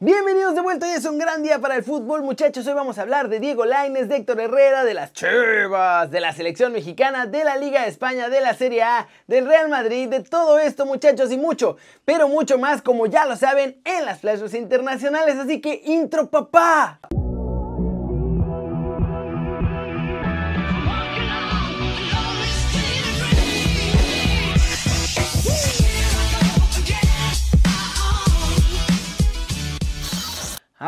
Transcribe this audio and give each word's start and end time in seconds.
Bienvenidos 0.00 0.54
de 0.54 0.60
vuelta, 0.60 0.86
hoy 0.86 0.92
es 0.92 1.04
un 1.06 1.18
gran 1.18 1.42
día 1.42 1.58
para 1.58 1.74
el 1.74 1.82
fútbol 1.82 2.22
muchachos, 2.22 2.64
hoy 2.68 2.72
vamos 2.72 2.98
a 2.98 3.02
hablar 3.02 3.28
de 3.28 3.40
Diego 3.40 3.64
Lainez, 3.64 4.08
de 4.08 4.14
Héctor 4.14 4.40
Herrera, 4.40 4.84
de 4.84 4.94
las 4.94 5.12
Chivas, 5.12 6.08
de 6.12 6.20
la 6.20 6.32
selección 6.32 6.72
mexicana, 6.72 7.26
de 7.26 7.42
la 7.42 7.56
Liga 7.56 7.82
de 7.82 7.88
España, 7.88 8.28
de 8.28 8.40
la 8.40 8.54
Serie 8.54 8.84
A, 8.84 9.08
del 9.26 9.44
Real 9.44 9.68
Madrid, 9.68 10.08
de 10.08 10.20
todo 10.20 10.60
esto 10.60 10.86
muchachos 10.86 11.32
y 11.32 11.36
mucho, 11.36 11.78
pero 12.04 12.28
mucho 12.28 12.58
más 12.58 12.80
como 12.80 13.06
ya 13.06 13.26
lo 13.26 13.34
saben 13.34 13.80
en 13.84 14.04
las 14.04 14.20
flashes 14.20 14.54
internacionales, 14.54 15.34
así 15.36 15.60
que 15.60 15.82
intro 15.84 16.30
papá. 16.30 17.00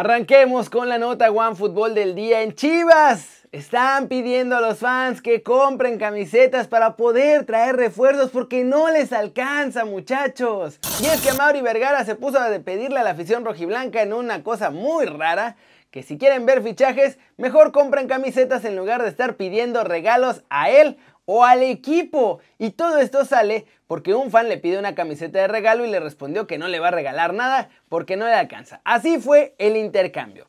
Arranquemos 0.01 0.71
con 0.71 0.89
la 0.89 0.96
nota 0.96 1.31
One 1.31 1.54
Fútbol 1.57 1.95
del 1.95 2.14
día 2.14 2.41
en 2.41 2.54
Chivas. 2.54 3.46
Están 3.53 4.08
pidiendo 4.08 4.57
a 4.57 4.63
los 4.63 4.79
fans 4.79 5.21
que 5.21 5.43
compren 5.43 5.99
camisetas 5.99 6.68
para 6.68 6.96
poder 6.96 7.45
traer 7.45 7.77
refuerzos 7.77 8.31
porque 8.31 8.64
no 8.64 8.91
les 8.91 9.13
alcanza, 9.13 9.85
muchachos. 9.85 10.81
Y 11.03 11.05
es 11.05 11.21
que 11.21 11.35
Mauri 11.35 11.61
Vergara 11.61 12.03
se 12.07 12.14
puso 12.14 12.39
a 12.41 12.49
pedirle 12.61 12.99
a 12.99 13.05
la 13.05 13.11
afición 13.11 13.44
rojiblanca 13.44 14.00
en 14.00 14.14
una 14.14 14.43
cosa 14.43 14.71
muy 14.71 15.05
rara, 15.05 15.57
que 15.91 16.03
si 16.03 16.17
quieren 16.17 16.46
ver 16.46 16.63
fichajes, 16.63 17.19
mejor 17.36 17.71
compren 17.71 18.08
camisetas 18.08 18.64
en 18.64 18.77
lugar 18.77 19.03
de 19.03 19.08
estar 19.11 19.36
pidiendo 19.36 19.85
regalos 19.85 20.44
a 20.49 20.71
él 20.71 20.96
o 21.32 21.44
al 21.44 21.62
equipo. 21.62 22.40
Y 22.58 22.70
todo 22.70 22.98
esto 22.98 23.25
sale 23.25 23.64
porque 23.86 24.14
un 24.14 24.32
fan 24.32 24.48
le 24.48 24.58
pide 24.58 24.80
una 24.80 24.96
camiseta 24.96 25.38
de 25.38 25.46
regalo 25.46 25.86
y 25.86 25.88
le 25.88 26.00
respondió 26.00 26.48
que 26.48 26.58
no 26.58 26.66
le 26.66 26.80
va 26.80 26.88
a 26.88 26.90
regalar 26.90 27.34
nada 27.34 27.71
porque 27.88 28.16
no 28.16 28.25
le 28.25 28.34
alcanza. 28.34 28.80
Así 28.82 29.21
fue 29.21 29.54
el 29.58 29.76
intercambio. 29.76 30.48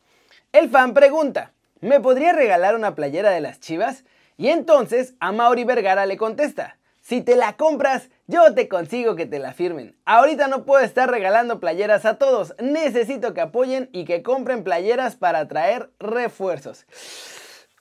El 0.52 0.72
fan 0.72 0.96
pregunta, 0.96 1.54
¿me 1.82 2.00
podría 2.00 2.34
regalar 2.34 2.76
una 2.76 2.96
playera 2.96 3.30
de 3.30 3.42
las 3.42 3.60
chivas? 3.60 4.06
Y 4.38 4.50
entonces 4.50 5.14
a 5.20 5.32
Mauri 5.32 5.66
Vergara 5.66 6.08
le 6.08 6.18
contesta, 6.18 6.78
si 7.00 7.22
te 7.22 7.36
la 7.36 7.58
compras, 7.58 8.10
yo 8.26 8.56
te 8.56 8.68
consigo 8.68 9.16
que 9.16 9.28
te 9.28 9.38
la 9.38 9.54
firmen. 9.54 9.96
Ahorita 10.06 10.48
no 10.48 10.66
puedo 10.66 10.84
estar 10.84 11.12
regalando 11.12 11.60
playeras 11.60 12.06
a 12.06 12.18
todos, 12.18 12.56
necesito 12.60 13.36
que 13.36 13.42
apoyen 13.42 13.88
y 13.94 14.06
que 14.06 14.24
compren 14.24 14.64
playeras 14.64 15.16
para 15.16 15.48
traer 15.48 15.92
refuerzos. 16.00 16.88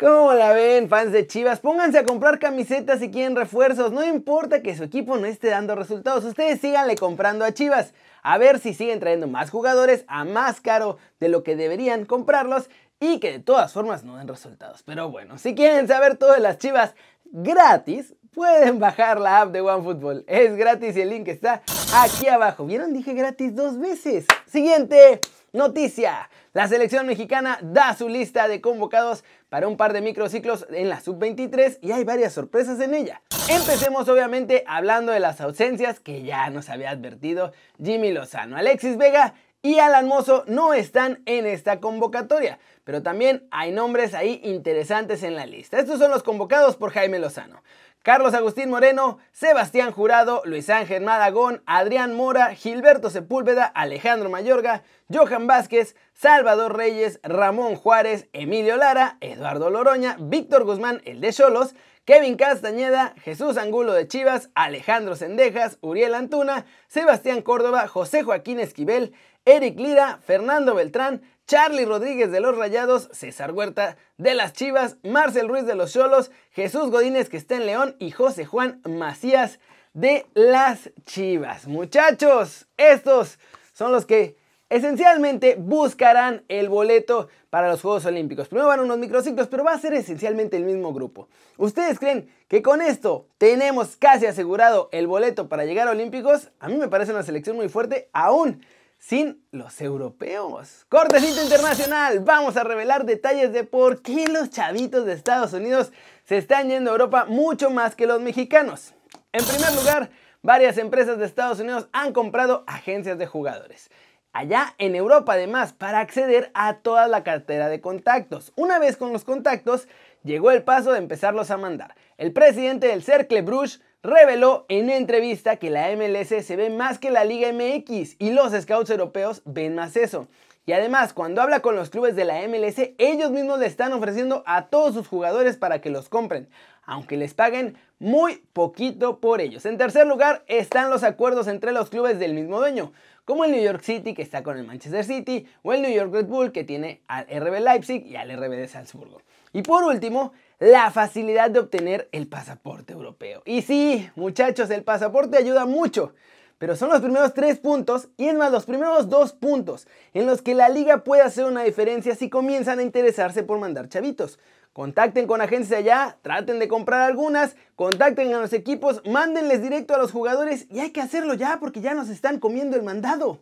¿Cómo 0.01 0.33
la 0.33 0.55
ven, 0.55 0.89
fans 0.89 1.13
de 1.13 1.27
Chivas? 1.27 1.61
Pónganse 1.61 1.99
a 1.99 2.07
comprar 2.07 2.39
camisetas 2.39 3.01
si 3.01 3.11
quieren 3.11 3.37
refuerzos. 3.37 3.93
No 3.93 4.03
importa 4.03 4.63
que 4.63 4.75
su 4.75 4.83
equipo 4.83 5.19
no 5.19 5.27
esté 5.27 5.49
dando 5.49 5.75
resultados. 5.75 6.25
Ustedes 6.25 6.59
síganle 6.59 6.95
comprando 6.97 7.45
a 7.45 7.53
Chivas. 7.53 7.93
A 8.23 8.39
ver 8.39 8.61
si 8.61 8.73
siguen 8.73 8.99
trayendo 8.99 9.27
más 9.27 9.51
jugadores 9.51 10.07
a 10.09 10.25
más 10.25 10.63
caro 10.63 10.97
de 11.19 11.29
lo 11.29 11.43
que 11.43 11.55
deberían 11.55 12.07
comprarlos 12.07 12.71
y 12.99 13.21
que 13.21 13.31
de 13.31 13.41
todas 13.41 13.75
formas 13.75 14.03
no 14.03 14.17
den 14.17 14.27
resultados. 14.27 14.83
Pero 14.85 15.11
bueno, 15.11 15.37
si 15.37 15.55
quieren 15.55 15.87
saber 15.87 16.17
todo 16.17 16.33
de 16.33 16.41
las 16.41 16.57
Chivas 16.57 16.95
gratis, 17.27 18.15
pueden 18.33 18.79
bajar 18.79 19.21
la 19.21 19.43
app 19.43 19.53
de 19.53 19.61
OneFootball. 19.61 20.25
Es 20.29 20.57
gratis 20.57 20.97
y 20.97 21.03
el 21.03 21.11
link 21.11 21.29
está 21.29 21.61
aquí 21.95 22.27
abajo. 22.27 22.65
¿Vieron? 22.65 22.95
Dije 22.95 23.13
gratis 23.13 23.55
dos 23.55 23.79
veces. 23.79 24.25
Siguiente 24.47 25.21
noticia. 25.53 26.31
La 26.53 26.67
selección 26.67 27.07
mexicana 27.07 27.61
da 27.63 27.95
su 27.95 28.09
lista 28.09 28.49
de 28.49 28.61
convocados 28.61 29.23
para 29.49 29.69
un 29.69 29.77
par 29.77 29.93
de 29.93 30.01
microciclos 30.01 30.67
en 30.71 30.89
la 30.89 31.01
sub-23 31.01 31.79
y 31.81 31.93
hay 31.93 32.03
varias 32.03 32.33
sorpresas 32.33 32.81
en 32.81 32.93
ella. 32.93 33.23
Empecemos 33.49 34.09
obviamente 34.09 34.65
hablando 34.67 35.13
de 35.13 35.21
las 35.21 35.41
ausencias 35.41 36.01
que 36.01 36.25
ya 36.25 36.51
nos 36.51 36.69
había 36.69 36.91
advertido 36.91 37.53
Jimmy 37.81 38.11
Lozano. 38.11 38.57
Alexis 38.57 38.97
Vega 38.97 39.35
y 39.63 39.79
Alan 39.79 40.09
Mozo 40.09 40.43
no 40.49 40.75
están 40.75 41.23
en 41.25 41.47
esta 41.47 41.79
convocatoria, 41.79 42.59
pero 42.83 43.01
también 43.01 43.47
hay 43.53 43.71
nombres 43.71 44.13
ahí 44.15 44.41
interesantes 44.43 45.23
en 45.23 45.37
la 45.37 45.47
lista. 45.47 45.79
Estos 45.79 46.01
son 46.01 46.11
los 46.11 46.25
convocados 46.25 46.75
por 46.75 46.91
Jaime 46.91 47.21
Lozano. 47.21 47.63
Carlos 48.03 48.33
Agustín 48.33 48.71
Moreno, 48.71 49.19
Sebastián 49.31 49.93
Jurado, 49.93 50.41
Luis 50.47 50.71
Ángel 50.71 51.03
Madagón, 51.03 51.63
Adrián 51.67 52.15
Mora, 52.15 52.55
Gilberto 52.55 53.11
Sepúlveda, 53.11 53.67
Alejandro 53.67 54.31
Mayorga, 54.31 54.83
Johan 55.13 55.47
Vázquez, 55.47 55.95
Salvador 56.15 56.79
Reyes, 56.79 57.21
Ramón 57.23 57.77
Juárez, 57.77 58.27
Emilio 58.33 58.79
Lara, 58.79 59.19
Eduardo 59.21 59.69
Loroña, 59.69 60.17
Víctor 60.19 60.65
Guzmán, 60.65 61.03
el 61.05 61.21
de 61.21 61.31
Cholos, 61.31 61.75
Kevin 62.07 62.39
Castañeda, 62.39 63.15
Jesús 63.23 63.59
Angulo 63.59 63.93
de 63.93 64.09
Chivas, 64.09 64.49
Alejandro 64.55 65.15
Sendejas, 65.15 65.77
Uriel 65.83 66.15
Antuna, 66.15 66.65
Sebastián 66.89 67.43
Córdoba, 67.43 67.87
José 67.87 68.23
Joaquín 68.23 68.61
Esquivel, 68.61 69.13
Eric 69.45 69.79
Lira, 69.79 70.21
Fernando 70.25 70.75
Beltrán, 70.75 71.21
Charlie 71.51 71.85
Rodríguez 71.85 72.31
de 72.31 72.39
los 72.39 72.57
Rayados, 72.57 73.09
César 73.11 73.51
Huerta 73.51 73.97
de 74.19 74.35
las 74.35 74.53
Chivas, 74.53 74.99
Marcel 75.03 75.49
Ruiz 75.49 75.67
de 75.67 75.75
los 75.75 75.93
Cholos, 75.93 76.31
Jesús 76.53 76.93
Godínez 76.93 77.29
que 77.29 77.39
está 77.39 77.57
en 77.57 77.67
León 77.67 77.97
y 77.99 78.13
José 78.13 78.45
Juan 78.45 78.81
Macías 78.89 79.59
de 79.93 80.27
las 80.35 80.91
Chivas. 81.07 81.67
Muchachos, 81.67 82.69
estos 82.77 83.41
son 83.73 83.91
los 83.91 84.07
que 84.07 84.37
esencialmente 84.69 85.57
buscarán 85.59 86.45
el 86.47 86.69
boleto 86.69 87.27
para 87.51 87.69
los 87.69 87.83
Juegos 87.83 88.07
Olímpicos. 88.07 88.47
Primero 88.47 88.69
van 88.69 88.79
unos 88.79 88.99
microciclos, 88.99 89.49
pero 89.49 89.65
va 89.65 89.73
a 89.73 89.81
ser 89.81 89.93
esencialmente 89.95 90.57
el 90.57 90.63
mismo 90.63 90.93
grupo. 90.93 91.29
¿Ustedes 91.57 91.99
creen 91.99 92.33
que 92.47 92.63
con 92.63 92.81
esto 92.81 93.27
tenemos 93.39 93.97
casi 93.97 94.27
asegurado 94.27 94.89
el 94.93 95.09
boleto 95.09 95.49
para 95.49 95.65
llegar 95.65 95.89
a 95.89 95.91
Olímpicos? 95.91 96.53
A 96.61 96.69
mí 96.69 96.77
me 96.77 96.87
parece 96.87 97.11
una 97.11 97.25
selección 97.25 97.57
muy 97.57 97.69
fuerte, 97.69 98.09
aún 98.13 98.63
sin 99.01 99.43
los 99.51 99.81
europeos. 99.81 100.85
Cortecito 100.91 101.43
internacional, 101.43 102.21
vamos 102.21 102.57
a 102.59 102.65
revelar 102.65 103.07
detalles 103.07 103.51
de 103.53 103.65
por 103.65 104.03
qué 104.03 104.29
los 104.29 104.51
chavitos 104.51 105.07
de 105.07 105.15
Estados 105.15 105.55
Unidos 105.55 105.91
se 106.25 106.37
están 106.37 106.69
yendo 106.69 106.91
a 106.91 106.93
Europa 106.93 107.25
mucho 107.25 107.71
más 107.71 107.97
que 107.97 108.07
los 108.07 108.21
mexicanos. 108.21 108.95
En 109.33 109.45
primer 109.45 109.75
lugar, 109.75 110.11
varias 110.43 110.77
empresas 110.77 111.19
de 111.19 111.25
Estados 111.25 111.61
Unidos 111.61 111.89
han 111.93 112.13
comprado 112.13 112.63
agencias 112.67 113.19
de 113.19 113.27
jugadores. 113.27 113.91
Allá 114.33 114.75
en 114.79 114.95
Europa 114.95 115.33
además 115.33 115.73
para 115.73 115.99
acceder 115.99 116.51
a 116.55 116.77
toda 116.77 117.09
la 117.09 117.25
cartera 117.25 117.69
de 117.69 117.81
contactos. 117.81 118.53
Una 118.55 118.79
vez 118.79 118.99
con 118.99 119.13
los 119.13 119.25
contactos, 119.25 119.89
llegó 120.23 120.51
el 120.51 120.63
paso 120.63 120.93
de 120.93 120.99
empezarlos 120.99 121.51
a 121.51 121.57
mandar. 121.57 121.97
El 122.19 122.33
presidente 122.33 122.89
del 122.89 123.03
Cercle 123.03 123.41
Bruges 123.41 123.81
reveló 124.03 124.67
en 124.69 124.91
entrevista 124.91 125.57
que 125.57 125.71
la 125.71 125.95
MLS 125.97 126.45
se 126.45 126.57
ve 126.57 126.71
más 126.71 126.99
que 126.99 127.11
la 127.11 127.25
Liga 127.25 127.53
MX 127.53 128.17
y 128.19 128.31
los 128.31 128.53
scouts 128.53 128.91
europeos 128.91 129.43
ven 129.45 129.75
más 129.75 129.97
eso. 129.97 130.29
Y 130.67 130.73
además, 130.73 131.13
cuando 131.13 131.43
habla 131.43 131.61
con 131.61 131.75
los 131.75 131.91
clubes 131.91 132.15
de 132.17 132.25
la 132.25 132.47
MLS, 132.47 132.93
ellos 132.99 133.31
mismos 133.31 133.59
le 133.59 133.67
están 133.67 133.93
ofreciendo 133.93 134.43
a 134.47 134.67
todos 134.67 134.95
sus 134.95 135.09
jugadores 135.09 135.57
para 135.57 135.81
que 135.81 135.91
los 135.91 136.09
compren, 136.09 136.49
aunque 136.85 137.17
les 137.17 137.35
paguen 137.35 137.77
muy 137.99 138.45
poquito 138.53 139.21
por 139.21 139.41
ellos. 139.41 139.67
En 139.67 139.79
tercer 139.79 140.07
lugar 140.07 140.45
están 140.47 140.91
los 140.91 141.03
acuerdos 141.03 141.49
entre 141.49 141.73
los 141.73 141.91
clubes 141.91 142.19
del 142.19 142.35
mismo 142.35 142.59
dueño, 142.59 142.93
como 143.25 143.45
el 143.45 143.53
New 143.53 143.63
York 143.63 143.83
City 143.83 144.15
que 144.15 144.23
está 144.23 144.43
con 144.43 144.59
el 144.59 144.67
Manchester 144.67 145.05
City 145.05 145.47
o 145.63 145.73
el 145.73 145.83
New 145.83 145.93
York 145.93 146.13
Red 146.13 146.27
Bull 146.27 146.53
que 146.53 146.65
tiene 146.65 147.03
al 147.09 147.27
RB 147.27 147.61
Leipzig 147.61 148.07
y 148.07 148.17
al 148.17 148.31
RB 148.31 148.51
de 148.51 148.69
Salzburgo. 148.69 149.23
Y 149.53 149.63
por 149.63 149.83
último, 149.85 150.33
la 150.61 150.91
facilidad 150.91 151.51
de 151.51 151.59
obtener 151.59 152.09
el 152.13 152.29
pasaporte 152.29 152.93
europeo. 152.93 153.43
Y 153.47 153.63
sí, 153.63 154.09
muchachos, 154.15 154.71
el 154.71 154.85
pasaporte 154.85 155.39
ayuda 155.39 155.65
mucho. 155.65 156.15
Pero 156.59 156.77
son 156.77 156.91
los 156.91 157.01
primeros 157.01 157.33
tres 157.33 157.59
puntos 157.59 158.09
y 158.19 158.29
es 158.29 158.35
más 158.35 158.53
los 158.53 158.67
primeros 158.67 159.09
dos 159.09 159.33
puntos 159.33 159.89
en 160.13 160.27
los 160.27 160.43
que 160.43 160.55
la 160.55 160.69
liga 160.69 161.03
puede 161.03 161.23
hacer 161.23 161.47
una 161.47 161.63
diferencia 161.63 162.15
si 162.15 162.29
comienzan 162.29 162.79
a 162.79 162.83
interesarse 162.83 163.43
por 163.43 163.59
mandar 163.59 163.89
chavitos. 163.89 164.39
Contacten 164.75 165.27
con 165.27 165.41
agencias 165.41 165.81
allá, 165.81 166.19
traten 166.21 166.59
de 166.59 166.69
comprar 166.69 167.01
algunas, 167.01 167.57
contacten 167.77 168.35
a 168.35 168.41
los 168.41 168.53
equipos, 168.53 169.01
mándenles 169.07 169.63
directo 169.63 169.95
a 169.95 169.99
los 169.99 170.13
jugadores 170.13 170.67
y 170.71 170.81
hay 170.81 170.91
que 170.91 171.01
hacerlo 171.01 171.33
ya 171.33 171.57
porque 171.59 171.81
ya 171.81 171.95
nos 171.95 172.11
están 172.11 172.39
comiendo 172.39 172.77
el 172.77 172.83
mandado. 172.83 173.41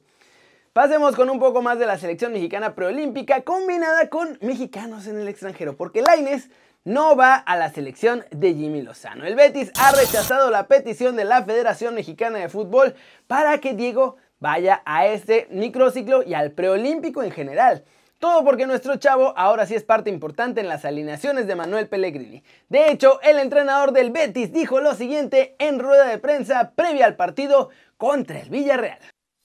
Pasemos 0.73 1.17
con 1.17 1.29
un 1.29 1.41
poco 1.41 1.61
más 1.61 1.81
de 1.81 1.87
la 1.87 1.99
selección 1.99 2.33
mexicana 2.33 2.77
preolímpica 2.77 3.43
combinada 3.43 4.09
con 4.09 4.39
mexicanos 4.41 5.09
en 5.09 5.19
el 5.19 5.27
extranjero, 5.27 5.77
porque 5.77 6.03
Laines 6.03 6.51
no 6.85 7.17
va 7.17 7.35
a 7.35 7.57
la 7.57 7.71
selección 7.71 8.25
de 8.31 8.55
Jimmy 8.55 8.83
Lozano. 8.83 9.27
El 9.27 9.35
Betis 9.35 9.73
ha 9.79 9.93
rechazado 9.93 10.51
la 10.51 10.69
petición 10.69 11.17
de 11.17 11.25
la 11.25 11.45
Federación 11.45 11.95
Mexicana 11.95 12.39
de 12.39 12.49
Fútbol 12.49 12.95
para 13.27 13.59
que 13.59 13.75
Diego 13.75 14.17
vaya 14.41 14.83
a 14.85 15.07
este 15.07 15.49
microciclo 15.51 16.23
y 16.23 16.35
al 16.35 16.53
preolímpico 16.53 17.23
en 17.23 17.31
general. 17.31 17.85
Todo 18.19 18.45
porque 18.45 18.67
nuestro 18.67 18.97
chavo 18.97 19.33
ahora 19.37 19.65
sí 19.67 19.77
es 19.77 19.85
parte 19.85 20.11
importante 20.11 20.61
en 20.61 20.69
las 20.69 20.85
alineaciones 20.85 21.47
de 21.47 21.55
Manuel 21.55 21.89
Pellegrini. 21.89 22.43
De 22.69 22.91
hecho, 22.91 23.21
el 23.23 23.39
entrenador 23.39 23.93
del 23.93 24.11
Betis 24.11 24.53
dijo 24.53 24.81
lo 24.81 24.95
siguiente 24.95 25.55
en 25.59 25.79
rueda 25.79 26.07
de 26.07 26.19
prensa 26.19 26.73
previa 26.75 27.07
al 27.07 27.15
partido 27.15 27.71
contra 27.97 28.41
el 28.41 28.51
Villarreal. 28.51 28.99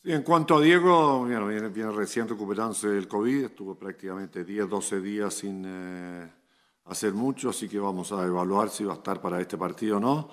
En 0.05 0.23
cuanto 0.23 0.57
a 0.57 0.61
Diego, 0.61 1.23
viene, 1.25 1.91
recién 1.91 2.27
recuperándose 2.27 2.89
del 2.89 3.07
COVID, 3.07 3.45
estuvo 3.45 3.75
prácticamente 3.75 4.43
10, 4.43 4.69
12 4.69 5.01
días 5.01 5.33
sin... 5.33 5.63
Eh, 5.65 6.42
hacer 6.85 7.13
mucho, 7.13 7.49
así 7.49 7.69
que 7.69 7.79
vamos 7.79 8.11
a 8.11 8.25
evaluar 8.25 8.69
si 8.69 8.83
va 8.83 8.93
a 8.93 8.97
estar 8.97 9.21
para 9.21 9.39
este 9.39 9.57
partido 9.57 9.97
o 9.97 9.99
no. 9.99 10.29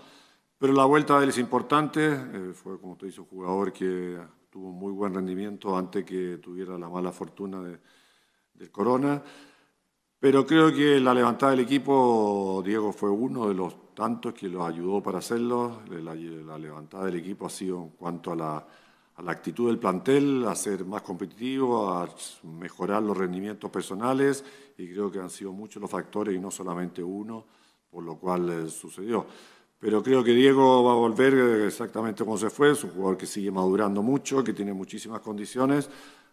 Pero 0.59 0.73
la 0.73 0.85
vuelta 0.85 1.17
de 1.19 1.25
él 1.25 1.31
es 1.31 1.39
importante, 1.39 2.13
eh, 2.13 2.53
fue 2.55 2.81
como 2.81 2.97
te 2.97 3.07
dice 3.07 3.21
un 3.21 3.27
jugador 3.27 3.73
que 3.73 4.19
tuvo 4.51 4.69
un 4.69 4.79
muy 4.79 4.93
buen 4.93 5.15
rendimiento 5.15 5.77
antes 5.77 6.05
que 6.05 6.39
tuviera 6.39 6.77
la 6.77 6.89
mala 6.89 7.13
fortuna 7.13 7.63
de, 7.63 7.79
del 8.55 8.71
corona. 8.71 9.23
Pero 10.19 10.45
creo 10.45 10.71
que 10.71 11.01
la 11.01 11.15
levantada 11.15 11.53
del 11.53 11.61
equipo, 11.61 12.63
Diego 12.65 12.93
fue 12.93 13.09
uno 13.09 13.49
de 13.49 13.55
los 13.55 13.95
tantos 13.95 14.35
que 14.35 14.49
los 14.49 14.67
ayudó 14.67 15.03
para 15.03 15.19
hacerlo. 15.19 15.81
La, 15.89 16.15
la 16.15 16.59
levantada 16.59 17.07
del 17.07 17.17
equipo 17.17 17.47
ha 17.47 17.51
sido 17.51 17.83
en 17.85 17.91
cuanto 17.91 18.33
a 18.33 18.37
la, 18.37 18.67
a 19.21 19.23
la, 19.23 19.33
actitud 19.33 19.69
del 19.69 19.79
plantel, 19.79 20.47
a 20.47 20.55
ser 20.55 20.85
más 20.85 21.03
competitivo, 21.03 21.91
a 21.91 22.09
mejorar 22.43 23.03
los 23.03 23.17
rendimientos 23.17 23.71
personales 23.71 24.43
y 24.79 24.89
creo 24.91 25.11
que 25.11 25.19
han 25.19 25.31
sido 25.31 25.53
muchos 25.53 25.81
los 25.81 25.91
factores 25.91 26.35
y 26.35 26.39
no 26.39 26.51
solamente 26.51 27.03
uno, 27.03 27.45
por 27.91 28.03
lo 28.03 28.17
cual 28.17 28.49
eh, 28.51 28.69
sucedió. 28.69 29.27
Pero 29.79 30.03
creo 30.03 30.25
que 30.25 30.33
Diego 30.33 30.85
va 30.85 30.93
a 30.93 30.97
volver 30.97 31.35
exactamente 31.67 32.25
como 32.25 32.37
se 32.37 32.51
fue, 32.51 32.73
es 32.73 32.85
un 32.85 32.91
jugador 32.91 33.17
que 33.17 33.27
sigue 33.27 33.51
madurando 33.51 34.03
mucho, 34.03 34.43
que 34.43 34.53
tiene 34.53 34.73
muchísimas 34.73 35.21
condiciones, 35.21 35.89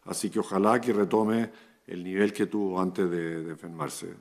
así 0.05 0.29
que 0.29 0.39
ojalá 0.39 0.79
que 0.81 0.93
retome 0.93 1.49
el 1.85 2.03
nivel 2.03 2.33
que 2.33 2.47
tuvo 2.47 2.79
antes 2.79 3.09
de 3.09 3.49
enfermarse. 3.49 4.15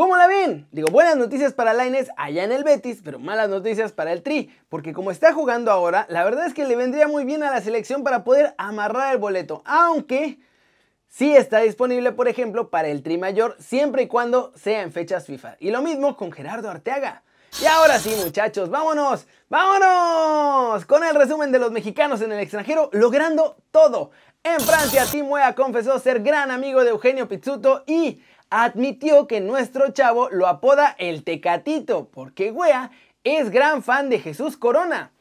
¿Cómo 0.00 0.16
la 0.16 0.26
ven? 0.26 0.66
Digo, 0.72 0.88
buenas 0.88 1.18
noticias 1.18 1.52
para 1.52 1.74
Laines 1.74 2.08
allá 2.16 2.44
en 2.44 2.52
el 2.52 2.64
Betis, 2.64 3.02
pero 3.04 3.18
malas 3.18 3.50
noticias 3.50 3.92
para 3.92 4.14
el 4.14 4.22
Tri, 4.22 4.48
porque 4.70 4.94
como 4.94 5.10
está 5.10 5.34
jugando 5.34 5.70
ahora, 5.70 6.06
la 6.08 6.24
verdad 6.24 6.46
es 6.46 6.54
que 6.54 6.64
le 6.64 6.74
vendría 6.74 7.06
muy 7.06 7.26
bien 7.26 7.42
a 7.42 7.50
la 7.50 7.60
selección 7.60 8.02
para 8.02 8.24
poder 8.24 8.54
amarrar 8.56 9.12
el 9.12 9.18
boleto, 9.18 9.62
aunque 9.66 10.38
sí 11.06 11.36
está 11.36 11.58
disponible, 11.58 12.12
por 12.12 12.28
ejemplo, 12.28 12.70
para 12.70 12.88
el 12.88 13.02
Tri 13.02 13.18
mayor, 13.18 13.56
siempre 13.58 14.04
y 14.04 14.06
cuando 14.06 14.54
sea 14.56 14.80
en 14.80 14.90
fechas 14.90 15.26
FIFA. 15.26 15.56
Y 15.60 15.70
lo 15.70 15.82
mismo 15.82 16.16
con 16.16 16.32
Gerardo 16.32 16.70
Arteaga. 16.70 17.22
Y 17.60 17.66
ahora 17.66 17.98
sí, 17.98 18.16
muchachos, 18.24 18.70
vámonos, 18.70 19.26
vámonos 19.50 20.86
con 20.86 21.04
el 21.04 21.14
resumen 21.14 21.52
de 21.52 21.58
los 21.58 21.72
mexicanos 21.72 22.22
en 22.22 22.32
el 22.32 22.40
extranjero 22.40 22.88
logrando 22.94 23.58
todo. 23.70 24.12
En 24.42 24.60
Francia, 24.60 25.04
Tim 25.04 25.30
Wea 25.30 25.54
confesó 25.54 25.98
ser 25.98 26.22
gran 26.22 26.50
amigo 26.50 26.82
de 26.84 26.88
Eugenio 26.88 27.28
Pizzuto 27.28 27.84
y 27.86 28.22
admitió 28.50 29.26
que 29.26 29.40
nuestro 29.40 29.92
chavo 29.92 30.28
lo 30.30 30.46
apoda 30.46 30.94
el 30.98 31.24
Tecatito, 31.24 32.08
porque 32.10 32.50
Wea 32.50 32.90
es 33.24 33.50
gran 33.50 33.82
fan 33.82 34.10
de 34.10 34.18
Jesús 34.18 34.56
Corona. 34.56 35.12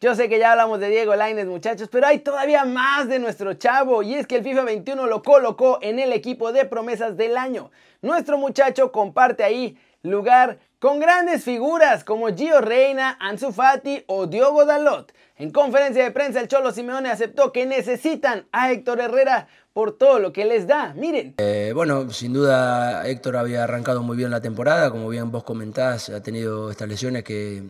Yo 0.00 0.16
sé 0.16 0.28
que 0.28 0.40
ya 0.40 0.50
hablamos 0.50 0.80
de 0.80 0.88
Diego 0.88 1.14
Laines, 1.14 1.46
muchachos, 1.46 1.88
pero 1.88 2.08
hay 2.08 2.18
todavía 2.18 2.64
más 2.64 3.06
de 3.06 3.20
nuestro 3.20 3.54
chavo 3.54 4.02
y 4.02 4.14
es 4.14 4.26
que 4.26 4.34
el 4.34 4.42
FIFA 4.42 4.62
21 4.62 5.06
lo 5.06 5.22
colocó 5.22 5.78
en 5.80 6.00
el 6.00 6.12
equipo 6.12 6.52
de 6.52 6.64
promesas 6.64 7.16
del 7.16 7.36
año. 7.36 7.70
Nuestro 8.00 8.36
muchacho 8.36 8.90
comparte 8.90 9.44
ahí 9.44 9.78
lugar 10.02 10.58
con 10.80 10.98
grandes 10.98 11.44
figuras 11.44 12.02
como 12.02 12.34
Gio 12.34 12.60
Reina, 12.60 13.16
Ansu 13.20 13.52
Fati 13.52 14.02
o 14.08 14.26
Diogo 14.26 14.64
Dalot. 14.64 15.12
En 15.36 15.52
conferencia 15.52 16.02
de 16.02 16.10
prensa 16.10 16.40
el 16.40 16.48
Cholo 16.48 16.72
Simeone 16.72 17.08
aceptó 17.08 17.52
que 17.52 17.66
necesitan 17.66 18.48
a 18.50 18.72
Héctor 18.72 19.00
Herrera 19.00 19.46
por 19.72 19.96
todo 19.96 20.18
lo 20.18 20.32
que 20.32 20.44
les 20.44 20.66
da. 20.66 20.94
Miren. 20.94 21.34
Eh, 21.38 21.72
bueno, 21.74 22.10
sin 22.10 22.32
duda 22.32 23.06
Héctor 23.06 23.36
había 23.36 23.64
arrancado 23.64 24.02
muy 24.02 24.16
bien 24.16 24.30
la 24.30 24.40
temporada, 24.40 24.90
como 24.90 25.08
bien 25.08 25.30
vos 25.30 25.44
comentás, 25.44 26.08
ha 26.10 26.22
tenido 26.22 26.70
estas 26.70 26.88
lesiones 26.88 27.24
que 27.24 27.62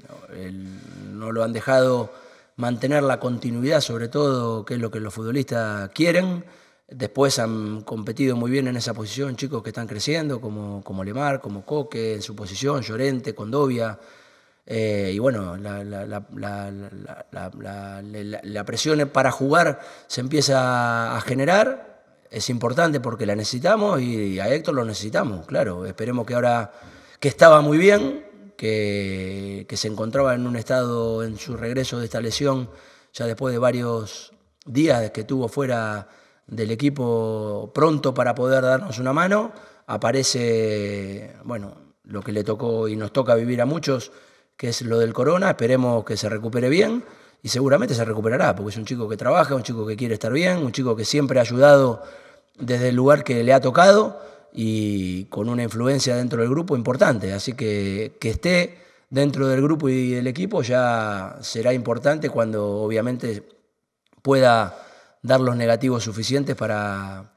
no 1.12 1.32
lo 1.32 1.44
han 1.44 1.52
dejado 1.52 2.10
mantener 2.56 3.02
la 3.02 3.18
continuidad, 3.18 3.80
sobre 3.80 4.08
todo, 4.08 4.64
que 4.64 4.74
es 4.74 4.80
lo 4.80 4.90
que 4.90 5.00
los 5.00 5.14
futbolistas 5.14 5.90
quieren. 5.90 6.44
Después 6.88 7.38
han 7.38 7.82
competido 7.82 8.36
muy 8.36 8.50
bien 8.50 8.68
en 8.68 8.76
esa 8.76 8.92
posición 8.92 9.36
chicos 9.36 9.62
que 9.62 9.70
están 9.70 9.86
creciendo, 9.86 10.40
como, 10.40 10.82
como 10.84 11.04
Lemar, 11.04 11.40
como 11.40 11.64
Coque, 11.64 12.14
en 12.14 12.22
su 12.22 12.36
posición, 12.36 12.82
Llorente, 12.82 13.34
Condovia. 13.34 13.98
Eh, 14.66 15.12
y 15.14 15.18
bueno, 15.18 15.56
la, 15.56 16.22
presión 18.66 19.08
para 19.08 19.30
jugar 19.30 19.80
se 20.06 20.20
empieza 20.20 21.16
a 21.16 21.20
generar. 21.22 21.91
Es 22.32 22.48
importante 22.48 22.98
porque 22.98 23.26
la 23.26 23.36
necesitamos 23.36 24.00
y 24.00 24.40
a 24.40 24.48
Héctor 24.48 24.74
lo 24.74 24.86
necesitamos, 24.86 25.44
claro. 25.44 25.84
Esperemos 25.84 26.24
que 26.24 26.32
ahora, 26.32 26.72
que 27.20 27.28
estaba 27.28 27.60
muy 27.60 27.76
bien, 27.76 28.24
que, 28.56 29.66
que 29.68 29.76
se 29.76 29.88
encontraba 29.88 30.34
en 30.34 30.46
un 30.46 30.56
estado 30.56 31.24
en 31.24 31.36
su 31.36 31.58
regreso 31.58 31.98
de 31.98 32.06
esta 32.06 32.22
lesión, 32.22 32.70
ya 33.12 33.26
después 33.26 33.52
de 33.52 33.58
varios 33.58 34.32
días 34.64 35.10
que 35.10 35.24
tuvo 35.24 35.46
fuera 35.48 36.08
del 36.46 36.70
equipo 36.70 37.70
pronto 37.74 38.14
para 38.14 38.34
poder 38.34 38.62
darnos 38.62 38.98
una 38.98 39.12
mano. 39.12 39.52
Aparece, 39.86 41.36
bueno, 41.44 41.74
lo 42.04 42.22
que 42.22 42.32
le 42.32 42.44
tocó 42.44 42.88
y 42.88 42.96
nos 42.96 43.12
toca 43.12 43.34
vivir 43.34 43.60
a 43.60 43.66
muchos, 43.66 44.10
que 44.56 44.70
es 44.70 44.80
lo 44.80 44.98
del 44.98 45.12
corona. 45.12 45.50
Esperemos 45.50 46.02
que 46.06 46.16
se 46.16 46.30
recupere 46.30 46.70
bien 46.70 47.04
y 47.42 47.48
seguramente 47.48 47.94
se 47.94 48.04
recuperará, 48.04 48.54
porque 48.54 48.70
es 48.70 48.76
un 48.76 48.84
chico 48.84 49.08
que 49.08 49.16
trabaja, 49.16 49.54
un 49.54 49.62
chico 49.62 49.84
que 49.86 49.96
quiere 49.96 50.14
estar 50.14 50.32
bien, 50.32 50.58
un 50.58 50.72
chico 50.72 50.94
que 50.94 51.04
siempre 51.04 51.38
ha 51.38 51.42
ayudado 51.42 52.02
desde 52.58 52.90
el 52.90 52.94
lugar 52.94 53.24
que 53.24 53.42
le 53.42 53.52
ha 53.52 53.60
tocado 53.60 54.20
y 54.52 55.24
con 55.24 55.48
una 55.48 55.64
influencia 55.64 56.14
dentro 56.14 56.40
del 56.40 56.50
grupo 56.50 56.76
importante. 56.76 57.32
Así 57.32 57.54
que 57.54 58.16
que 58.20 58.30
esté 58.30 58.78
dentro 59.10 59.48
del 59.48 59.60
grupo 59.60 59.88
y 59.88 60.12
del 60.12 60.26
equipo 60.26 60.62
ya 60.62 61.36
será 61.40 61.72
importante 61.72 62.30
cuando 62.30 62.82
obviamente 62.82 63.42
pueda 64.22 64.78
dar 65.20 65.40
los 65.40 65.56
negativos 65.56 66.04
suficientes 66.04 66.54
para, 66.54 67.32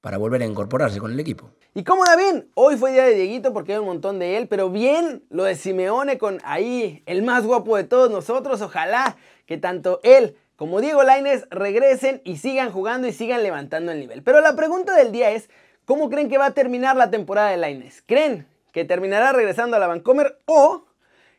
para 0.00 0.16
volver 0.16 0.42
a 0.42 0.46
incorporarse 0.46 0.98
con 0.98 1.12
el 1.12 1.20
equipo. 1.20 1.50
¿Y 1.74 1.84
cómo 1.84 2.04
da 2.04 2.16
bien? 2.16 2.50
Hoy 2.54 2.76
fue 2.76 2.92
día 2.92 3.04
de 3.04 3.14
Dieguito 3.14 3.52
porque 3.54 3.72
hay 3.72 3.78
un 3.78 3.86
montón 3.86 4.18
de 4.18 4.36
él, 4.36 4.46
pero 4.46 4.68
bien 4.68 5.24
lo 5.30 5.44
de 5.44 5.54
Simeone 5.54 6.18
con 6.18 6.38
ahí 6.44 7.02
el 7.06 7.22
más 7.22 7.46
guapo 7.46 7.76
de 7.76 7.84
todos 7.84 8.10
nosotros. 8.10 8.60
Ojalá 8.60 9.16
que 9.52 9.58
tanto 9.58 10.00
él 10.02 10.38
como 10.56 10.80
Diego 10.80 11.02
Laines 11.02 11.46
regresen 11.50 12.22
y 12.24 12.38
sigan 12.38 12.72
jugando 12.72 13.06
y 13.06 13.12
sigan 13.12 13.42
levantando 13.42 13.92
el 13.92 14.00
nivel. 14.00 14.22
Pero 14.22 14.40
la 14.40 14.56
pregunta 14.56 14.96
del 14.96 15.12
día 15.12 15.30
es, 15.30 15.50
¿cómo 15.84 16.08
creen 16.08 16.30
que 16.30 16.38
va 16.38 16.46
a 16.46 16.54
terminar 16.54 16.96
la 16.96 17.10
temporada 17.10 17.50
de 17.50 17.58
Laines? 17.58 18.02
¿Creen 18.06 18.46
que 18.72 18.86
terminará 18.86 19.30
regresando 19.32 19.76
a 19.76 19.78
la 19.78 19.88
Vancomer 19.88 20.38
o 20.46 20.86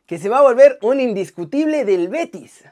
que 0.06 0.18
se 0.18 0.28
va 0.28 0.38
a 0.38 0.42
volver 0.42 0.78
un 0.80 1.00
indiscutible 1.00 1.84
del 1.84 2.06
Betis? 2.06 2.62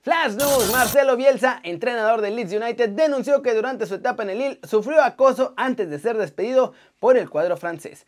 Flash 0.00 0.32
News, 0.32 0.72
Marcelo 0.72 1.16
Bielsa, 1.16 1.60
entrenador 1.64 2.22
del 2.22 2.36
Leeds 2.36 2.54
United, 2.54 2.88
denunció 2.88 3.42
que 3.42 3.52
durante 3.52 3.84
su 3.84 3.96
etapa 3.96 4.22
en 4.22 4.30
el 4.30 4.38
Lille 4.38 4.60
sufrió 4.62 5.02
acoso 5.02 5.52
antes 5.58 5.90
de 5.90 5.98
ser 5.98 6.16
despedido 6.16 6.72
por 6.98 7.18
el 7.18 7.28
cuadro 7.28 7.58
francés. 7.58 8.06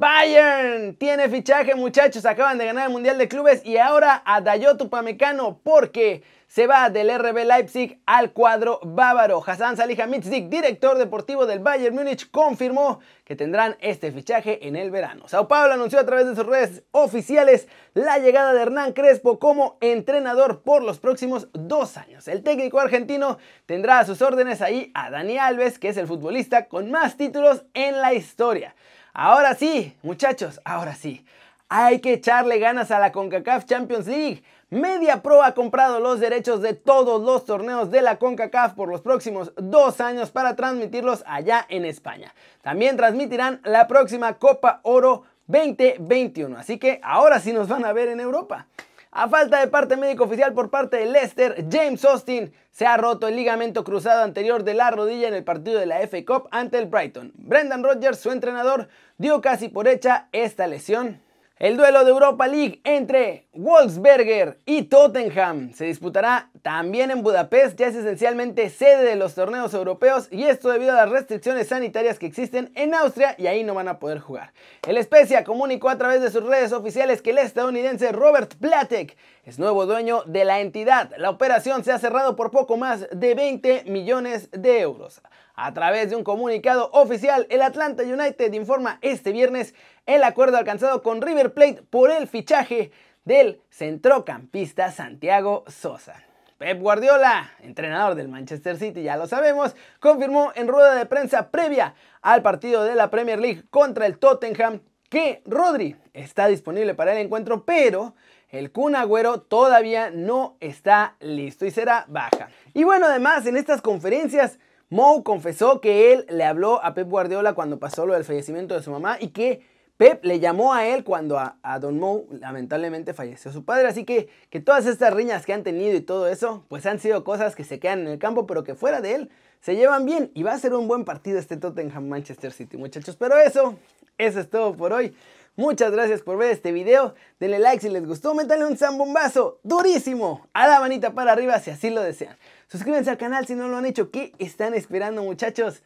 Bayern 0.00 0.94
tiene 0.94 1.28
fichaje 1.28 1.74
muchachos, 1.74 2.24
acaban 2.24 2.56
de 2.56 2.64
ganar 2.64 2.86
el 2.86 2.92
Mundial 2.92 3.18
de 3.18 3.28
Clubes 3.28 3.60
y 3.66 3.76
ahora 3.76 4.22
a 4.24 4.40
Dayot 4.40 4.80
Upamecano 4.80 5.60
porque 5.62 6.22
se 6.46 6.66
va 6.66 6.88
del 6.88 7.10
RB 7.18 7.44
Leipzig 7.44 8.00
al 8.06 8.32
cuadro 8.32 8.80
bávaro. 8.82 9.42
Hassan 9.46 9.76
Salihamidzic, 9.76 10.48
director 10.48 10.96
deportivo 10.96 11.44
del 11.44 11.58
Bayern 11.58 11.94
Múnich, 11.94 12.30
confirmó 12.30 13.00
que 13.24 13.36
tendrán 13.36 13.76
este 13.80 14.10
fichaje 14.10 14.66
en 14.66 14.74
el 14.74 14.90
verano. 14.90 15.28
Sao 15.28 15.48
Paulo 15.48 15.74
anunció 15.74 16.00
a 16.00 16.06
través 16.06 16.26
de 16.26 16.34
sus 16.34 16.46
redes 16.46 16.82
oficiales 16.92 17.68
la 17.92 18.18
llegada 18.18 18.54
de 18.54 18.62
Hernán 18.62 18.94
Crespo 18.94 19.38
como 19.38 19.76
entrenador 19.82 20.62
por 20.62 20.82
los 20.82 20.98
próximos 20.98 21.48
dos 21.52 21.98
años. 21.98 22.26
El 22.26 22.42
técnico 22.42 22.80
argentino 22.80 23.36
tendrá 23.66 23.98
a 23.98 24.06
sus 24.06 24.22
órdenes 24.22 24.62
ahí 24.62 24.90
a 24.94 25.10
Dani 25.10 25.36
Alves, 25.36 25.78
que 25.78 25.90
es 25.90 25.98
el 25.98 26.06
futbolista 26.06 26.68
con 26.68 26.90
más 26.90 27.18
títulos 27.18 27.66
en 27.74 28.00
la 28.00 28.14
historia. 28.14 28.74
Ahora 29.12 29.54
sí, 29.54 29.96
muchachos, 30.02 30.60
ahora 30.64 30.94
sí. 30.94 31.24
Hay 31.68 32.00
que 32.00 32.14
echarle 32.14 32.58
ganas 32.58 32.90
a 32.90 32.98
la 32.98 33.12
CONCACAF 33.12 33.64
Champions 33.64 34.06
League. 34.06 34.42
Media 34.70 35.22
Pro 35.22 35.42
ha 35.42 35.54
comprado 35.54 36.00
los 36.00 36.20
derechos 36.20 36.62
de 36.62 36.74
todos 36.74 37.20
los 37.22 37.44
torneos 37.44 37.90
de 37.90 38.02
la 38.02 38.18
CONCACAF 38.18 38.74
por 38.74 38.88
los 38.88 39.00
próximos 39.00 39.52
dos 39.56 40.00
años 40.00 40.30
para 40.30 40.54
transmitirlos 40.54 41.24
allá 41.26 41.66
en 41.68 41.84
España. 41.84 42.34
También 42.62 42.96
transmitirán 42.96 43.60
la 43.64 43.88
próxima 43.88 44.34
Copa 44.34 44.80
Oro 44.84 45.24
2021. 45.46 46.56
Así 46.56 46.78
que 46.78 47.00
ahora 47.02 47.40
sí 47.40 47.52
nos 47.52 47.68
van 47.68 47.84
a 47.84 47.92
ver 47.92 48.08
en 48.08 48.20
Europa. 48.20 48.66
A 49.12 49.28
falta 49.28 49.58
de 49.58 49.66
parte 49.66 49.96
médico 49.96 50.22
oficial 50.22 50.52
por 50.52 50.70
parte 50.70 50.96
de 50.98 51.06
Leicester, 51.06 51.64
James 51.68 52.04
Austin 52.04 52.52
se 52.70 52.86
ha 52.86 52.96
roto 52.96 53.26
el 53.26 53.34
ligamento 53.34 53.82
cruzado 53.82 54.22
anterior 54.22 54.62
de 54.62 54.74
la 54.74 54.92
rodilla 54.92 55.26
en 55.26 55.34
el 55.34 55.42
partido 55.42 55.80
de 55.80 55.86
la 55.86 55.98
FA 56.06 56.24
Cup 56.24 56.48
ante 56.52 56.78
el 56.78 56.86
Brighton. 56.86 57.32
Brendan 57.34 57.82
Rodgers, 57.82 58.20
su 58.20 58.30
entrenador, 58.30 58.88
dio 59.18 59.40
casi 59.40 59.68
por 59.68 59.88
hecha 59.88 60.28
esta 60.30 60.68
lesión 60.68 61.20
el 61.60 61.76
duelo 61.76 62.04
de 62.04 62.10
Europa 62.10 62.48
League 62.48 62.80
entre 62.84 63.46
Wolfsberger 63.52 64.58
y 64.64 64.84
Tottenham 64.84 65.74
se 65.74 65.84
disputará 65.84 66.48
también 66.62 67.10
en 67.10 67.22
Budapest, 67.22 67.78
ya 67.78 67.86
es 67.86 67.94
esencialmente 67.94 68.68
sede 68.70 69.04
de 69.04 69.16
los 69.16 69.34
torneos 69.34 69.72
europeos 69.72 70.28
y 70.30 70.44
esto 70.44 70.68
debido 70.68 70.92
a 70.92 70.96
las 70.96 71.10
restricciones 71.10 71.68
sanitarias 71.68 72.18
que 72.18 72.26
existen 72.26 72.70
en 72.74 72.94
Austria 72.94 73.34
y 73.38 73.46
ahí 73.46 73.64
no 73.64 73.74
van 73.74 73.88
a 73.88 73.98
poder 73.98 74.18
jugar. 74.18 74.52
El 74.86 75.02
Spezia 75.02 75.44
comunicó 75.44 75.88
a 75.88 75.98
través 75.98 76.20
de 76.20 76.30
sus 76.30 76.44
redes 76.44 76.72
oficiales 76.72 77.22
que 77.22 77.30
el 77.30 77.38
estadounidense 77.38 78.12
Robert 78.12 78.54
Platek 78.56 79.16
es 79.44 79.58
nuevo 79.58 79.86
dueño 79.86 80.22
de 80.26 80.44
la 80.44 80.60
entidad. 80.60 81.10
La 81.16 81.30
operación 81.30 81.82
se 81.82 81.92
ha 81.92 81.98
cerrado 81.98 82.36
por 82.36 82.50
poco 82.50 82.76
más 82.76 83.08
de 83.10 83.34
20 83.34 83.84
millones 83.86 84.50
de 84.52 84.80
euros. 84.80 85.22
A 85.54 85.74
través 85.74 86.10
de 86.10 86.16
un 86.16 86.24
comunicado 86.24 86.90
oficial, 86.92 87.46
el 87.50 87.62
Atlanta 87.62 88.02
United 88.02 88.52
informa 88.52 88.98
este 89.02 89.32
viernes 89.32 89.74
el 90.06 90.24
acuerdo 90.24 90.56
alcanzado 90.56 91.02
con 91.02 91.22
River 91.22 91.52
Plate 91.52 91.82
por 91.88 92.10
el 92.10 92.28
fichaje 92.28 92.92
del 93.24 93.60
centrocampista 93.70 94.90
Santiago 94.90 95.64
Sosa. 95.68 96.29
Pep 96.60 96.78
Guardiola, 96.78 97.52
entrenador 97.62 98.14
del 98.16 98.28
Manchester 98.28 98.76
City, 98.76 99.02
ya 99.02 99.16
lo 99.16 99.26
sabemos, 99.26 99.74
confirmó 99.98 100.52
en 100.54 100.68
rueda 100.68 100.94
de 100.94 101.06
prensa 101.06 101.50
previa 101.50 101.94
al 102.20 102.42
partido 102.42 102.84
de 102.84 102.94
la 102.94 103.08
Premier 103.08 103.40
League 103.40 103.62
contra 103.70 104.04
el 104.04 104.18
Tottenham 104.18 104.82
que 105.08 105.40
Rodri 105.46 105.96
está 106.12 106.48
disponible 106.48 106.94
para 106.94 107.12
el 107.12 107.18
encuentro, 107.24 107.64
pero 107.64 108.14
el 108.50 108.72
Kun 108.72 108.94
Agüero 108.94 109.40
todavía 109.40 110.10
no 110.10 110.58
está 110.60 111.16
listo 111.20 111.64
y 111.64 111.70
será 111.70 112.04
baja. 112.08 112.50
Y 112.74 112.84
bueno, 112.84 113.06
además 113.06 113.46
en 113.46 113.56
estas 113.56 113.80
conferencias 113.80 114.58
Mou 114.90 115.22
confesó 115.22 115.80
que 115.80 116.12
él 116.12 116.26
le 116.28 116.44
habló 116.44 116.84
a 116.84 116.92
Pep 116.92 117.08
Guardiola 117.08 117.54
cuando 117.54 117.78
pasó 117.78 118.04
lo 118.04 118.12
del 118.12 118.24
fallecimiento 118.24 118.74
de 118.74 118.82
su 118.82 118.90
mamá 118.90 119.16
y 119.18 119.28
que 119.28 119.62
Pep 120.00 120.24
le 120.24 120.40
llamó 120.40 120.72
a 120.72 120.86
él 120.86 121.04
cuando 121.04 121.38
a, 121.38 121.78
Don 121.78 121.98
Mou 121.98 122.26
lamentablemente 122.30 123.12
falleció 123.12 123.52
su 123.52 123.66
padre. 123.66 123.86
Así 123.86 124.04
que, 124.04 124.30
que 124.48 124.58
todas 124.58 124.86
estas 124.86 125.12
riñas 125.12 125.44
que 125.44 125.52
han 125.52 125.62
tenido 125.62 125.94
y 125.94 126.00
todo 126.00 126.26
eso, 126.26 126.64
pues 126.68 126.86
han 126.86 126.98
sido 126.98 127.22
cosas 127.22 127.54
que 127.54 127.64
se 127.64 127.78
quedan 127.78 128.00
en 128.00 128.06
el 128.06 128.18
campo, 128.18 128.46
pero 128.46 128.64
que 128.64 128.74
fuera 128.74 129.02
de 129.02 129.14
él 129.14 129.30
se 129.60 129.76
llevan 129.76 130.06
bien. 130.06 130.30
Y 130.32 130.42
va 130.42 130.54
a 130.54 130.58
ser 130.58 130.72
un 130.72 130.88
buen 130.88 131.04
partido 131.04 131.38
este 131.38 131.58
Tottenham 131.58 132.08
Manchester 132.08 132.50
City, 132.50 132.78
muchachos. 132.78 133.16
Pero 133.16 133.36
eso, 133.36 133.76
eso 134.16 134.40
es 134.40 134.48
todo 134.48 134.74
por 134.74 134.94
hoy. 134.94 135.14
Muchas 135.54 135.92
gracias 135.92 136.22
por 136.22 136.38
ver 136.38 136.50
este 136.50 136.72
video. 136.72 137.14
Denle 137.38 137.58
like 137.58 137.82
si 137.82 137.90
les 137.90 138.06
gustó. 138.06 138.32
Métanle 138.32 138.64
un 138.64 138.78
zambombazo 138.78 139.60
durísimo 139.64 140.48
a 140.54 140.66
la 140.66 140.80
manita 140.80 141.12
para 141.12 141.32
arriba 141.32 141.60
si 141.60 141.72
así 141.72 141.90
lo 141.90 142.00
desean. 142.00 142.38
Suscríbanse 142.68 143.10
al 143.10 143.18
canal 143.18 143.46
si 143.46 143.54
no 143.54 143.68
lo 143.68 143.76
han 143.76 143.84
hecho. 143.84 144.10
¿Qué 144.10 144.32
están 144.38 144.72
esperando 144.72 145.22
muchachos? 145.22 145.82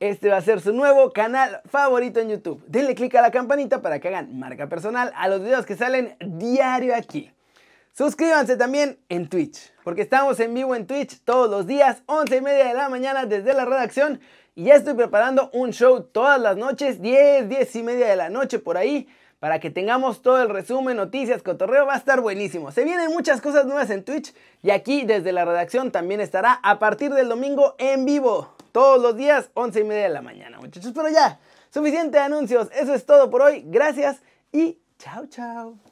Este 0.00 0.30
va 0.30 0.38
a 0.38 0.40
ser 0.40 0.62
su 0.62 0.72
nuevo 0.72 1.12
canal 1.12 1.60
favorito 1.68 2.20
en 2.20 2.30
YouTube. 2.30 2.64
Denle 2.66 2.94
click 2.94 3.14
a 3.16 3.20
la 3.20 3.30
campanita 3.30 3.82
para 3.82 4.00
que 4.00 4.08
hagan 4.08 4.38
marca 4.38 4.66
personal 4.66 5.12
a 5.14 5.28
los 5.28 5.42
videos 5.42 5.66
que 5.66 5.76
salen 5.76 6.16
diario 6.24 6.96
aquí. 6.96 7.30
Suscríbanse 7.92 8.56
también 8.56 8.98
en 9.10 9.28
Twitch, 9.28 9.74
porque 9.84 10.00
estamos 10.00 10.40
en 10.40 10.54
vivo 10.54 10.74
en 10.74 10.86
Twitch 10.86 11.20
todos 11.22 11.50
los 11.50 11.66
días, 11.66 12.02
11 12.06 12.34
y 12.34 12.40
media 12.40 12.68
de 12.68 12.72
la 12.72 12.88
mañana 12.88 13.26
desde 13.26 13.52
la 13.52 13.66
redacción. 13.66 14.20
Y 14.54 14.64
ya 14.64 14.74
estoy 14.76 14.94
preparando 14.94 15.50
un 15.52 15.74
show 15.74 16.02
todas 16.02 16.40
las 16.40 16.56
noches, 16.56 17.02
10, 17.02 17.50
10 17.50 17.76
y 17.76 17.82
media 17.82 18.08
de 18.08 18.16
la 18.16 18.30
noche 18.30 18.58
por 18.58 18.78
ahí, 18.78 19.06
para 19.38 19.60
que 19.60 19.68
tengamos 19.68 20.22
todo 20.22 20.40
el 20.40 20.48
resumen, 20.48 20.96
noticias, 20.96 21.42
cotorreo, 21.42 21.84
va 21.84 21.92
a 21.92 21.98
estar 21.98 22.22
buenísimo. 22.22 22.72
Se 22.72 22.84
vienen 22.84 23.10
muchas 23.10 23.42
cosas 23.42 23.66
nuevas 23.66 23.90
en 23.90 24.02
Twitch 24.02 24.32
y 24.62 24.70
aquí 24.70 25.04
desde 25.04 25.32
la 25.32 25.44
redacción 25.44 25.90
también 25.90 26.22
estará 26.22 26.54
a 26.62 26.78
partir 26.78 27.12
del 27.12 27.28
domingo 27.28 27.74
en 27.76 28.06
vivo 28.06 28.54
todos 28.72 29.00
los 29.00 29.16
días, 29.16 29.50
11 29.54 29.80
y 29.80 29.84
media 29.84 30.02
de 30.04 30.08
la 30.10 30.22
mañana, 30.22 30.58
muchachos. 30.58 30.92
Pero 30.94 31.08
ya, 31.08 31.38
suficiente 31.70 32.18
anuncios. 32.18 32.68
Eso 32.72 32.94
es 32.94 33.04
todo 33.04 33.30
por 33.30 33.42
hoy. 33.42 33.62
Gracias 33.66 34.18
y 34.52 34.78
chao, 34.98 35.26
chao. 35.26 35.89